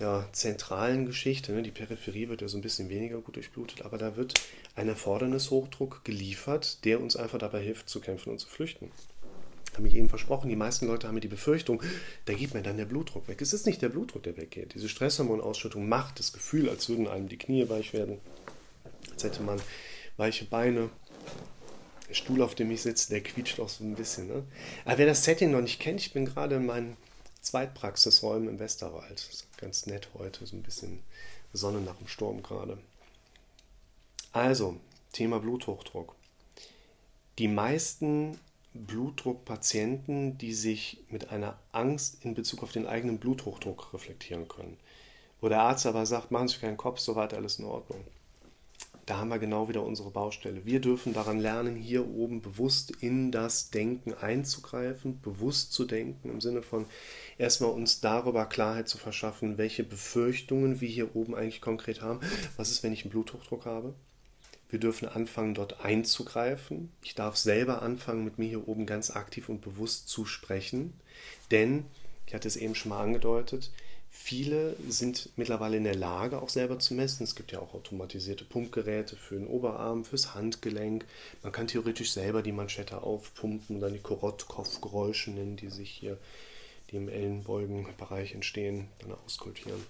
ja, 0.00 0.26
zentralen 0.32 1.06
Geschichte, 1.06 1.52
ne? 1.52 1.62
die 1.62 1.72
Peripherie 1.72 2.28
wird 2.28 2.40
ja 2.40 2.48
so 2.48 2.56
ein 2.56 2.62
bisschen 2.62 2.88
weniger 2.88 3.18
gut 3.20 3.34
durchblutet, 3.34 3.82
aber 3.82 3.98
da 3.98 4.16
wird 4.16 4.34
ein 4.76 4.88
Erfordernishochdruck 4.88 6.04
geliefert, 6.04 6.84
der 6.84 7.00
uns 7.00 7.16
einfach 7.16 7.38
dabei 7.38 7.60
hilft 7.60 7.88
zu 7.88 8.00
kämpfen 8.00 8.30
und 8.30 8.38
zu 8.38 8.48
flüchten 8.48 8.92
habe 9.76 9.88
ich 9.88 9.94
eben 9.94 10.08
versprochen, 10.08 10.48
die 10.48 10.56
meisten 10.56 10.86
Leute 10.86 11.08
haben 11.08 11.20
die 11.20 11.28
Befürchtung, 11.28 11.82
da 12.24 12.34
geht 12.34 12.54
mir 12.54 12.62
dann 12.62 12.76
der 12.76 12.84
Blutdruck 12.84 13.28
weg. 13.28 13.40
Es 13.40 13.52
ist 13.52 13.66
nicht 13.66 13.82
der 13.82 13.88
Blutdruck, 13.88 14.22
der 14.22 14.36
weggeht. 14.36 14.74
Diese 14.74 14.88
Stresshormonausschüttung 14.88 15.88
macht 15.88 16.18
das 16.18 16.32
Gefühl, 16.32 16.68
als 16.68 16.88
würden 16.88 17.08
einem 17.08 17.28
die 17.28 17.38
Knie 17.38 17.68
weich 17.68 17.92
werden, 17.92 18.18
als 19.12 19.24
hätte 19.24 19.42
man 19.42 19.60
weiche 20.16 20.44
Beine. 20.44 20.90
Der 22.08 22.14
Stuhl, 22.14 22.42
auf 22.42 22.54
dem 22.54 22.70
ich 22.70 22.82
sitze, 22.82 23.10
der 23.10 23.22
quietscht 23.22 23.60
auch 23.60 23.68
so 23.68 23.84
ein 23.84 23.94
bisschen. 23.94 24.28
Ne? 24.28 24.42
Aber 24.84 24.98
wer 24.98 25.06
das 25.06 25.24
Setting 25.24 25.50
noch 25.50 25.60
nicht 25.60 25.78
kennt, 25.78 26.00
ich 26.00 26.12
bin 26.12 26.24
gerade 26.24 26.56
in 26.56 26.66
meinen 26.66 26.96
Zweitpraxisräumen 27.40 28.48
im 28.48 28.58
Westerwald. 28.58 29.28
Ganz 29.58 29.86
nett 29.86 30.08
heute, 30.14 30.46
so 30.46 30.56
ein 30.56 30.62
bisschen 30.62 31.00
Sonne 31.52 31.80
nach 31.80 31.96
dem 31.96 32.08
Sturm 32.08 32.42
gerade. 32.42 32.78
Also, 34.32 34.78
Thema 35.12 35.40
Bluthochdruck. 35.40 36.14
Die 37.38 37.48
meisten 37.48 38.38
Blutdruckpatienten, 38.86 40.38
die 40.38 40.52
sich 40.52 41.04
mit 41.10 41.30
einer 41.30 41.58
Angst 41.72 42.24
in 42.24 42.34
Bezug 42.34 42.62
auf 42.62 42.72
den 42.72 42.86
eigenen 42.86 43.18
Bluthochdruck 43.18 43.92
reflektieren 43.92 44.48
können. 44.48 44.76
Wo 45.40 45.48
der 45.48 45.62
Arzt 45.62 45.86
aber 45.86 46.06
sagt, 46.06 46.30
machen 46.30 46.48
Sie 46.48 46.54
sich 46.54 46.60
keinen 46.60 46.76
Kopf, 46.76 46.98
soweit 46.98 47.34
alles 47.34 47.58
in 47.58 47.64
Ordnung. 47.64 48.04
Da 49.08 49.16
haben 49.16 49.30
wir 49.30 49.38
genau 49.38 49.70
wieder 49.70 49.82
unsere 49.82 50.10
Baustelle. 50.10 50.66
Wir 50.66 50.80
dürfen 50.80 51.14
daran 51.14 51.38
lernen, 51.38 51.76
hier 51.76 52.06
oben 52.06 52.42
bewusst 52.42 52.90
in 53.00 53.32
das 53.32 53.70
Denken 53.70 54.12
einzugreifen, 54.12 55.20
bewusst 55.22 55.72
zu 55.72 55.86
denken, 55.86 56.28
im 56.28 56.42
Sinne 56.42 56.60
von 56.60 56.84
erstmal 57.38 57.70
uns 57.70 58.02
darüber 58.02 58.44
Klarheit 58.44 58.86
zu 58.86 58.98
verschaffen, 58.98 59.56
welche 59.56 59.82
Befürchtungen 59.82 60.82
wir 60.82 60.88
hier 60.88 61.16
oben 61.16 61.34
eigentlich 61.34 61.62
konkret 61.62 62.02
haben. 62.02 62.20
Was 62.58 62.70
ist, 62.70 62.82
wenn 62.82 62.92
ich 62.92 63.02
einen 63.02 63.10
Bluthochdruck 63.10 63.64
habe? 63.64 63.94
Wir 64.70 64.78
dürfen 64.78 65.08
anfangen, 65.08 65.54
dort 65.54 65.84
einzugreifen. 65.84 66.92
Ich 67.02 67.14
darf 67.14 67.36
selber 67.36 67.82
anfangen, 67.82 68.24
mit 68.24 68.38
mir 68.38 68.48
hier 68.48 68.68
oben 68.68 68.84
ganz 68.84 69.10
aktiv 69.10 69.48
und 69.48 69.62
bewusst 69.62 70.08
zu 70.08 70.26
sprechen. 70.26 70.92
Denn, 71.50 71.86
ich 72.26 72.34
hatte 72.34 72.48
es 72.48 72.56
eben 72.56 72.74
schon 72.74 72.90
mal 72.90 73.02
angedeutet, 73.02 73.70
viele 74.10 74.76
sind 74.88 75.30
mittlerweile 75.36 75.78
in 75.78 75.84
der 75.84 75.94
Lage, 75.94 76.42
auch 76.42 76.50
selber 76.50 76.78
zu 76.78 76.92
messen. 76.92 77.24
Es 77.24 77.34
gibt 77.34 77.52
ja 77.52 77.60
auch 77.60 77.72
automatisierte 77.72 78.44
Pumpgeräte 78.44 79.16
für 79.16 79.36
den 79.36 79.46
Oberarm, 79.46 80.04
fürs 80.04 80.34
Handgelenk. 80.34 81.06
Man 81.42 81.52
kann 81.52 81.68
theoretisch 81.68 82.12
selber 82.12 82.42
die 82.42 82.52
Manschette 82.52 83.02
aufpumpen 83.02 83.76
und 83.76 83.80
dann 83.80 83.94
die 83.94 84.00
Korotkopfgeräusche 84.00 85.30
nennen, 85.30 85.56
die 85.56 85.70
sich 85.70 85.90
hier, 85.90 86.18
die 86.90 86.96
im 86.96 87.08
Ellenbeugenbereich 87.08 88.34
entstehen, 88.34 88.88
dann 88.98 89.12
auskultieren. 89.12 89.80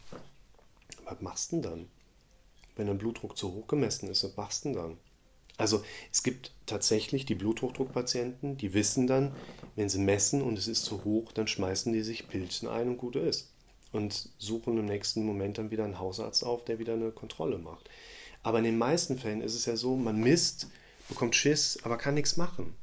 Was 1.05 1.21
machst 1.21 1.51
du 1.51 1.57
denn 1.57 1.63
dann? 1.63 1.98
Wenn 2.79 2.87
dein 2.87 2.99
Blutdruck 2.99 3.37
zu 3.37 3.53
hoch 3.53 3.67
gemessen 3.67 4.09
ist, 4.09 4.25
was 4.25 4.37
machst 4.37 4.65
du 4.65 4.71
denn 4.71 4.79
dann? 4.79 4.99
Also 5.59 5.85
es 6.13 6.23
gibt 6.23 6.53
tatsächlich 6.67 7.27
die 7.27 7.35
Bluthochdruckpatienten, 7.35 8.57
die 8.57 8.75
wissen 8.75 9.09
dann, 9.09 9.33
wenn 9.75 9.89
sie 9.89 9.99
messen 9.99 10.41
und 10.41 10.57
es 10.57 10.69
ist 10.69 10.85
zu 10.85 11.05
hoch, 11.05 11.33
dann 11.33 11.49
schmeißen 11.49 11.93
die 11.93 12.03
sich 12.03 12.29
Pilzen 12.29 12.69
ein 12.69 12.89
und 12.89 12.97
gut 12.97 13.17
ist. 13.17 13.53
Und 13.91 14.31
suchen 14.39 14.79
im 14.79 14.85
nächsten 14.85 15.25
Moment 15.25 15.59
dann 15.59 15.71
wieder 15.71 15.85
einen 15.85 15.99
Hausarzt 15.99 16.45
auf, 16.45 16.65
der 16.65 16.79
wieder 16.79 16.93
eine 16.93 17.11
Kontrolle 17.11 17.59
macht. 17.59 17.89
Aber 18.43 18.59
in 18.59 18.65
den 18.65 18.79
meisten 18.79 19.19
Fällen 19.19 19.41
ist 19.41 19.55
es 19.55 19.67
ja 19.67 19.77
so, 19.77 19.97
man 19.97 20.21
misst, 20.21 20.69
bekommt 21.09 21.35
Schiss, 21.35 21.79
aber 21.83 21.97
kann 21.97 22.15
nichts 22.15 22.37
machen. 22.37 22.75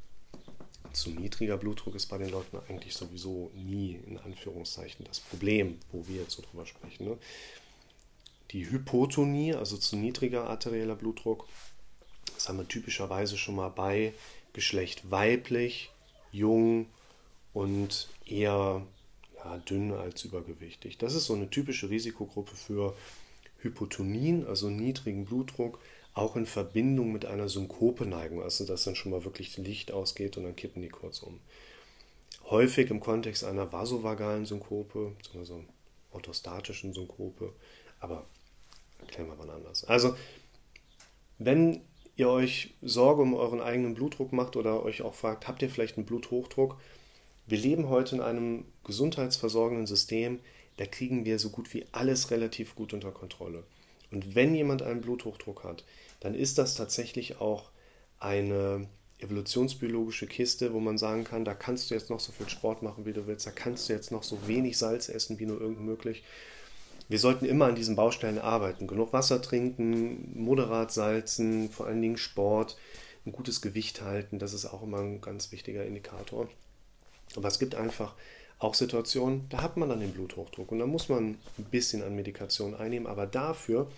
Zu 0.92 1.10
niedriger 1.10 1.56
Blutdruck 1.56 1.94
ist 1.94 2.06
bei 2.06 2.18
den 2.18 2.30
Leuten 2.30 2.58
eigentlich 2.68 2.94
sowieso 2.94 3.50
nie 3.54 4.00
in 4.06 4.18
Anführungszeichen 4.18 5.04
das 5.06 5.20
Problem, 5.20 5.78
wo 5.92 6.06
wir 6.08 6.22
jetzt 6.22 6.32
so 6.32 6.42
drüber 6.42 6.66
sprechen. 6.66 7.06
Ne? 7.06 7.18
Die 8.52 8.70
Hypotonie, 8.70 9.54
also 9.54 9.76
zu 9.76 9.96
niedriger 9.96 10.48
arterieller 10.48 10.94
Blutdruck, 10.94 11.46
das 12.34 12.48
haben 12.48 12.58
wir 12.58 12.68
typischerweise 12.68 13.36
schon 13.36 13.56
mal 13.56 13.70
bei 13.70 14.12
Geschlecht 14.52 15.10
weiblich, 15.10 15.90
jung 16.32 16.86
und 17.52 18.08
eher 18.24 18.86
ja, 19.36 19.58
dünn 19.58 19.92
als 19.92 20.24
übergewichtig. 20.24 20.98
Das 20.98 21.14
ist 21.14 21.26
so 21.26 21.34
eine 21.34 21.50
typische 21.50 21.90
Risikogruppe 21.90 22.54
für 22.54 22.96
Hypotonien, 23.58 24.46
also 24.46 24.70
niedrigen 24.70 25.24
Blutdruck, 25.24 25.78
auch 26.14 26.36
in 26.36 26.46
Verbindung 26.46 27.12
mit 27.12 27.26
einer 27.26 27.48
Synkopeneigung, 27.48 28.42
also 28.42 28.64
dass 28.64 28.84
dann 28.84 28.96
schon 28.96 29.12
mal 29.12 29.24
wirklich 29.24 29.56
Licht 29.58 29.92
ausgeht 29.92 30.36
und 30.36 30.44
dann 30.44 30.56
kippen 30.56 30.82
die 30.82 30.88
kurz 30.88 31.20
um. 31.20 31.40
Häufig 32.44 32.90
im 32.90 33.00
Kontext 33.00 33.44
einer 33.44 33.72
vasovagalen 33.72 34.46
Synkope, 34.46 35.12
also 35.36 35.64
orthostatischen 36.12 36.92
Synkope, 36.94 37.52
aber 38.00 38.24
Erklären 39.00 39.28
wir 39.28 39.36
mal 39.36 39.50
anders. 39.50 39.84
Also, 39.84 40.16
wenn 41.38 41.82
ihr 42.16 42.28
euch 42.28 42.74
Sorge 42.82 43.22
um 43.22 43.34
euren 43.34 43.60
eigenen 43.60 43.94
Blutdruck 43.94 44.32
macht 44.32 44.56
oder 44.56 44.82
euch 44.82 45.02
auch 45.02 45.14
fragt, 45.14 45.46
habt 45.46 45.62
ihr 45.62 45.70
vielleicht 45.70 45.96
einen 45.96 46.06
Bluthochdruck? 46.06 46.78
Wir 47.46 47.58
leben 47.58 47.88
heute 47.88 48.16
in 48.16 48.22
einem 48.22 48.64
gesundheitsversorgenden 48.84 49.86
System, 49.86 50.40
da 50.78 50.86
kriegen 50.86 51.24
wir 51.24 51.38
so 51.38 51.50
gut 51.50 51.72
wie 51.74 51.86
alles 51.92 52.30
relativ 52.30 52.74
gut 52.74 52.92
unter 52.92 53.12
Kontrolle. 53.12 53.64
Und 54.10 54.34
wenn 54.34 54.54
jemand 54.54 54.82
einen 54.82 55.00
Bluthochdruck 55.00 55.64
hat, 55.64 55.84
dann 56.20 56.34
ist 56.34 56.58
das 56.58 56.74
tatsächlich 56.74 57.40
auch 57.40 57.70
eine 58.18 58.88
evolutionsbiologische 59.18 60.26
Kiste, 60.26 60.72
wo 60.72 60.80
man 60.80 60.98
sagen 60.98 61.24
kann, 61.24 61.44
da 61.44 61.54
kannst 61.54 61.90
du 61.90 61.94
jetzt 61.94 62.10
noch 62.10 62.20
so 62.20 62.32
viel 62.32 62.48
Sport 62.48 62.82
machen, 62.82 63.06
wie 63.06 63.12
du 63.12 63.26
willst, 63.26 63.46
da 63.46 63.50
kannst 63.50 63.88
du 63.88 63.92
jetzt 63.92 64.10
noch 64.10 64.22
so 64.22 64.46
wenig 64.46 64.76
Salz 64.76 65.08
essen, 65.08 65.38
wie 65.38 65.46
nur 65.46 65.60
irgend 65.60 65.80
möglich 65.80 66.22
wir 67.08 67.18
sollten 67.18 67.44
immer 67.44 67.66
an 67.66 67.74
diesen 67.74 67.96
Baustellen 67.96 68.38
arbeiten. 68.38 68.86
Genug 68.86 69.12
Wasser 69.12 69.40
trinken, 69.40 70.32
moderat 70.34 70.92
salzen, 70.92 71.70
vor 71.70 71.86
allen 71.86 72.02
Dingen 72.02 72.16
Sport, 72.16 72.76
ein 73.24 73.32
gutes 73.32 73.60
Gewicht 73.60 74.02
halten, 74.02 74.38
das 74.38 74.52
ist 74.52 74.66
auch 74.66 74.82
immer 74.82 74.98
ein 74.98 75.20
ganz 75.20 75.52
wichtiger 75.52 75.84
Indikator. 75.84 76.48
Aber 77.36 77.48
es 77.48 77.58
gibt 77.58 77.74
einfach 77.74 78.14
auch 78.58 78.74
Situationen, 78.74 79.46
da 79.50 79.62
hat 79.62 79.76
man 79.76 79.88
dann 79.88 80.00
den 80.00 80.12
Bluthochdruck 80.12 80.72
und 80.72 80.78
da 80.78 80.86
muss 80.86 81.08
man 81.08 81.36
ein 81.58 81.64
bisschen 81.70 82.02
an 82.02 82.16
Medikation 82.16 82.74
einnehmen, 82.74 83.06
aber 83.06 83.26
dafür 83.26 83.90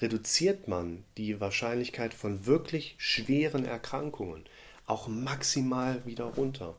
reduziert 0.00 0.68
man 0.68 1.04
die 1.16 1.40
Wahrscheinlichkeit 1.40 2.12
von 2.12 2.46
wirklich 2.46 2.96
schweren 2.98 3.64
Erkrankungen 3.64 4.44
auch 4.86 5.08
maximal 5.08 6.04
wieder 6.04 6.24
runter. 6.24 6.74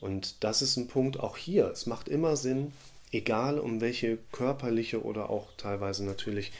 Und 0.00 0.44
das 0.44 0.62
ist 0.62 0.76
ein 0.76 0.88
Punkt 0.88 1.18
auch 1.18 1.36
hier. 1.36 1.66
Es 1.68 1.86
macht 1.86 2.08
immer 2.08 2.36
Sinn, 2.36 2.72
egal 3.12 3.58
um 3.58 3.80
welche 3.80 4.18
körperliche 4.32 5.04
oder 5.04 5.30
auch 5.30 5.48
teilweise 5.56 6.04
natürlich 6.04 6.52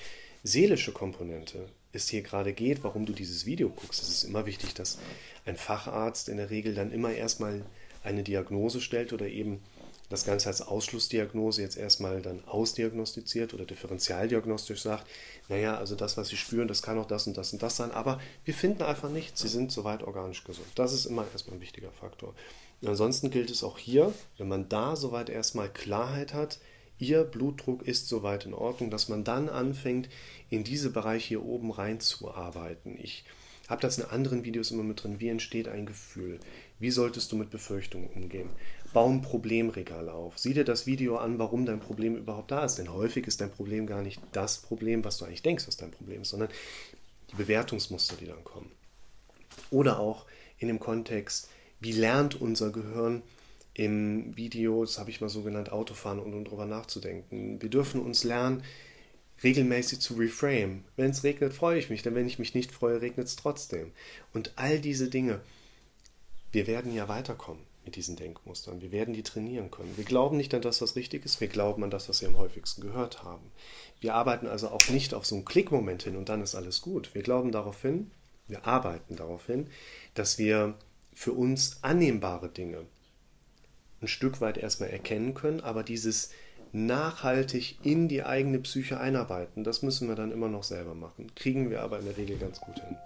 seelische 0.45 0.93
Komponente 0.93 1.69
es 1.93 2.09
hier 2.09 2.23
gerade 2.23 2.53
geht, 2.53 2.85
warum 2.85 3.07
du 3.07 3.13
dieses 3.13 3.45
Video 3.47 3.69
guckst. 3.69 4.03
Es 4.03 4.09
ist 4.09 4.25
immer 4.25 4.47
wichtig, 4.47 4.75
dass 4.75 4.99
ein 5.45 5.57
Facharzt 5.57 6.29
in 6.29 6.39
der 6.39 6.51
Regel 6.51 6.75
dann 6.75 6.91
immer 6.91 7.13
erstmal 7.13 7.63
eine 8.03 8.23
Diagnose 8.23 8.81
stellt 8.81 9.13
oder 9.13 9.27
eben 9.27 9.61
das 10.09 10.27
Ganze 10.27 10.49
als 10.49 10.61
Ausschlussdiagnose 10.61 11.63
jetzt 11.63 11.77
erstmal 11.77 12.21
dann 12.21 12.45
ausdiagnostiziert 12.45 13.55
oder 13.55 13.65
differentialdiagnostisch 13.65 14.83
sagt, 14.83 15.07
naja, 15.49 15.79
also 15.79 15.95
das, 15.95 16.19
was 16.19 16.29
Sie 16.29 16.37
spüren, 16.37 16.69
das 16.69 16.83
kann 16.83 16.99
auch 16.99 17.07
das 17.07 17.27
und 17.27 17.37
das 17.37 17.53
und 17.53 17.63
das 17.63 17.77
sein, 17.77 17.93
aber 17.93 18.21
wir 18.45 18.53
finden 18.53 18.83
einfach 18.83 19.09
nichts, 19.09 19.41
Sie 19.41 19.49
sind 19.49 19.73
soweit 19.73 20.03
organisch 20.03 20.45
gesund. 20.45 20.67
Das 20.75 20.93
ist 20.93 21.07
immer 21.07 21.27
erstmal 21.33 21.57
ein 21.57 21.63
wichtiger 21.63 21.91
Faktor. 21.93 22.35
Ansonsten 22.85 23.31
gilt 23.31 23.51
es 23.51 23.63
auch 23.63 23.79
hier, 23.79 24.13
wenn 24.39 24.49
man 24.49 24.69
da 24.69 24.97
soweit 24.97 25.31
erstmal 25.31 25.69
Klarheit 25.69 26.35
hat, 26.35 26.59
Ihr 27.03 27.25
Blutdruck 27.25 27.83
ist 27.83 28.07
soweit 28.07 28.47
in 28.47 28.55
Ordnung, 28.55 28.89
dass 28.89 29.09
man 29.09 29.25
dann 29.25 29.49
anfängt, 29.49 30.09
in 30.51 30.63
diese 30.63 30.91
Bereiche 30.91 31.31
hier 31.31 31.45
oben 31.45 31.73
reinzuarbeiten. 31.73 32.97
Ich 33.03 33.25
habe 33.69 33.81
das 33.81 33.99
in 33.99 34.05
anderen 34.05 34.45
Videos 34.45 34.71
immer 34.71 34.85
mit 34.85 35.03
drin. 35.03 35.19
Wie 35.19 35.29
entsteht 35.29 35.67
ein 35.67 35.85
Gefühl? 35.85 36.39
Wie 36.79 36.93
solltest 36.93 37.33
du 37.33 37.37
mit 37.37 37.51
Befürchtungen 37.51 38.09
umgehen? 38.15 38.51
Bau 38.93 39.09
ein 39.09 39.21
Problemregal 39.21 40.09
auf. 40.09 40.39
Sieh 40.39 40.55
dir 40.55 40.63
das 40.63 40.87
Video 40.87 41.17
an, 41.17 41.41
warum 41.41 41.67
dein 41.67 41.81
Problem 41.81 42.15
überhaupt 42.15 42.53
da 42.53 42.65
ist. 42.65 42.77
Denn 42.77 42.93
häufig 42.93 43.27
ist 43.27 43.41
dein 43.41 43.51
Problem 43.51 43.89
gar 43.89 44.03
nicht 44.03 44.21
das 44.31 44.59
Problem, 44.59 45.05
was 45.05 45.19
du 45.19 45.25
eigentlich 45.25 45.43
denkst, 45.43 45.67
was 45.67 45.77
dein 45.77 45.91
Problem 45.91 46.23
ist, 46.23 46.29
sondern 46.29 46.51
die 47.33 47.37
Bewertungsmuster, 47.37 48.15
die 48.15 48.27
dann 48.27 48.45
kommen. 48.45 48.71
Oder 49.73 49.99
auch 49.99 50.27
in 50.61 50.69
dem 50.69 50.79
Kontext, 50.79 51.49
wie 51.83 51.93
lernt 51.93 52.41
unser 52.41 52.71
Gehirn 52.71 53.23
im 53.75 54.37
Video, 54.37 54.85
das 54.85 54.99
habe 54.99 55.11
ich 55.11 55.21
mal 55.21 55.29
so 55.29 55.43
genannt, 55.43 55.73
Autofahren 55.73 56.19
und 56.19 56.35
um 56.35 56.45
darüber 56.45 56.67
nachzudenken. 56.67 57.61
Wir 57.61 57.71
dürfen 57.71 58.01
uns 58.01 58.23
lernen, 58.25 58.63
regelmäßig 59.43 60.01
zu 60.01 60.15
reframe. 60.15 60.85
Wenn 60.97 61.11
es 61.11 61.25
regnet, 61.25 61.53
freue 61.53 61.79
ich 61.79 61.91
mich, 61.91 62.03
denn 62.03 62.15
wenn 62.15 62.27
ich 62.27 62.39
mich 62.39 62.55
nicht 62.55 62.73
freue, 62.73 63.01
regnet 63.01 63.27
es 63.27 63.37
trotzdem. 63.37 63.93
Und 64.33 64.53
all 64.57 64.79
diese 64.79 65.09
Dinge, 65.09 65.41
wir 66.53 66.67
werden 66.67 66.95
ja 66.95 67.09
weiterkommen 67.09 67.63
mit 67.85 67.97
diesen 67.97 68.15
Denkmustern. 68.15 68.81
Wir 68.81 68.93
werden 68.93 69.15
die 69.15 69.23
trainieren 69.23 69.71
können. 69.71 69.97
Wir 69.97 70.05
glauben 70.05 70.37
nicht 70.37 70.55
an 70.55 70.63
das, 70.63 70.81
was 70.81 70.95
richtig 70.95 71.25
ist, 71.25 71.41
wir 71.41 71.49
glauben 71.49 71.83
an 71.83 71.91
das, 71.91 72.09
was 72.09 72.21
wir 72.21 72.29
am 72.29 72.39
häufigsten 72.39 72.83
gehört 72.83 73.25
haben. 73.25 73.51
Wir 74.01 74.15
arbeiten 74.15 74.47
also 74.47 74.69
auch 74.69 74.89
nicht 74.91 75.15
auf 75.15 75.27
so 75.27 75.35
einen 75.35 75.45
Klickmoment 75.45 76.03
hin 76.03 76.17
und 76.17 76.29
dann 76.29 76.43
ist 76.43 76.55
alles 76.55 76.83
gut. 76.83 77.15
Wir 77.15 77.23
glauben 77.23 77.51
darauf 77.51 77.83
hin, 77.83 78.11
wir 78.47 78.67
arbeiten 78.67 79.17
darauf 79.17 79.47
hin, 79.47 79.69
dass 80.15 80.39
wir 80.39 80.75
für 81.15 81.33
uns 81.33 81.79
annehmbare 81.83 82.49
Dinge 82.49 82.87
ein 84.01 84.09
Stück 84.09 84.41
weit 84.41 84.59
erstmal 84.59 84.91
erkennen 84.91 85.35
können, 85.35 85.61
aber 85.61 85.83
dieses 85.83 86.31
nachhaltig 86.73 87.79
in 87.85 88.09
die 88.09 88.25
eigene 88.25 88.59
Psyche 88.59 88.99
einarbeiten, 88.99 89.63
das 89.63 89.83
müssen 89.83 90.09
wir 90.09 90.17
dann 90.17 90.33
immer 90.33 90.49
noch 90.49 90.65
selber 90.65 90.95
machen. 90.95 91.31
Kriegen 91.35 91.71
wir 91.71 91.83
aber 91.83 91.99
in 91.99 92.07
der 92.07 92.17
Regel 92.17 92.39
ganz 92.39 92.61
gut 92.61 92.77
hin. 92.81 92.97